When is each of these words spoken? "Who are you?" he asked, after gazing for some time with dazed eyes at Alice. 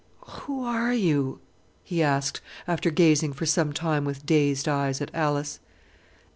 "Who 0.45 0.63
are 0.63 0.91
you?" 0.91 1.37
he 1.83 2.01
asked, 2.01 2.41
after 2.67 2.89
gazing 2.89 3.33
for 3.33 3.45
some 3.45 3.71
time 3.71 4.03
with 4.03 4.25
dazed 4.25 4.67
eyes 4.67 4.99
at 4.99 5.11
Alice. 5.13 5.59